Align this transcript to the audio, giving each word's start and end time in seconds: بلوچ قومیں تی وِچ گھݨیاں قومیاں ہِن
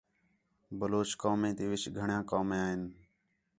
بلوچ 0.79 1.09
قومیں 1.21 1.55
تی 1.57 1.65
وِچ 1.69 1.83
گھݨیاں 1.97 2.23
قومیاں 2.29 2.67
ہِن 2.69 2.81